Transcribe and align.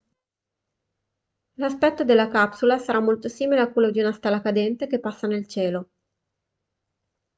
l'aspetto 1.59 2.03
della 2.03 2.27
capsula 2.27 2.79
sarà 2.79 2.99
molto 2.99 3.29
simile 3.29 3.61
a 3.61 3.71
quello 3.71 3.91
di 3.91 3.99
una 3.99 4.11
stella 4.11 4.41
cadente 4.41 4.87
che 4.87 4.99
passa 4.99 5.27
nel 5.27 5.45
cielo 5.45 5.89